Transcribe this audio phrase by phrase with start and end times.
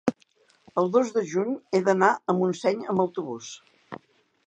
[0.81, 3.55] el dos de juny he d'anar a Montseny amb autobús.